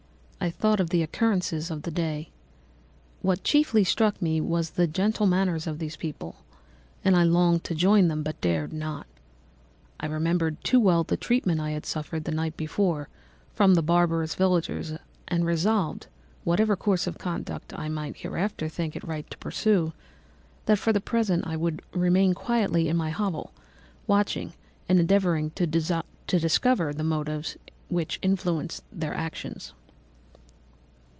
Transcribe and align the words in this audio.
I 0.43 0.49
thought 0.49 0.79
of 0.79 0.89
the 0.89 1.03
occurrences 1.03 1.69
of 1.69 1.83
the 1.83 1.91
day. 1.91 2.31
What 3.21 3.43
chiefly 3.43 3.83
struck 3.83 4.19
me 4.19 4.41
was 4.41 4.71
the 4.71 4.87
gentle 4.87 5.27
manners 5.27 5.67
of 5.67 5.77
these 5.77 5.95
people, 5.95 6.37
and 7.05 7.15
I 7.15 7.21
longed 7.21 7.63
to 7.65 7.75
join 7.75 8.07
them, 8.07 8.23
but 8.23 8.41
dared 8.41 8.73
not. 8.73 9.05
I 9.99 10.07
remembered 10.07 10.57
too 10.63 10.79
well 10.79 11.03
the 11.03 11.15
treatment 11.15 11.61
I 11.61 11.69
had 11.69 11.85
suffered 11.85 12.23
the 12.23 12.31
night 12.31 12.57
before 12.57 13.07
from 13.53 13.75
the 13.75 13.83
barbarous 13.83 14.33
villagers, 14.33 14.93
and 15.27 15.45
resolved, 15.45 16.07
whatever 16.43 16.75
course 16.75 17.05
of 17.05 17.19
conduct 17.19 17.71
I 17.77 17.87
might 17.87 18.17
hereafter 18.17 18.67
think 18.67 18.95
it 18.95 19.03
right 19.03 19.29
to 19.29 19.37
pursue, 19.37 19.93
that 20.65 20.79
for 20.79 20.91
the 20.91 20.99
present 20.99 21.45
I 21.45 21.55
would 21.55 21.83
remain 21.93 22.33
quietly 22.33 22.87
in 22.89 22.97
my 22.97 23.11
hovel, 23.11 23.53
watching 24.07 24.53
and 24.89 24.99
endeavouring 24.99 25.51
to 25.51 25.67
discover 25.67 26.93
the 26.93 27.03
motives 27.03 27.57
which 27.89 28.17
influenced 28.23 28.81
their 28.91 29.13
actions. 29.13 29.75